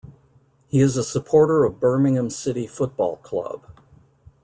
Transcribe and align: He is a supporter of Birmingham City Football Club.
He 0.65 0.81
is 0.81 0.97
a 0.97 1.03
supporter 1.03 1.63
of 1.63 1.79
Birmingham 1.79 2.31
City 2.31 2.65
Football 2.65 3.17
Club. 3.17 3.67